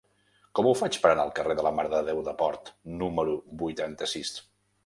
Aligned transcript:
Com 0.59 0.69
ho 0.69 0.71
faig 0.79 0.97
per 1.03 1.09
anar 1.11 1.25
al 1.25 1.33
carrer 1.41 1.57
de 1.59 1.65
la 1.67 1.73
Mare 1.81 1.91
de 1.93 2.01
Déu 2.09 2.21
de 2.31 2.33
Port 2.41 2.73
número 3.03 3.37
vuitanta-sis? 3.65 4.37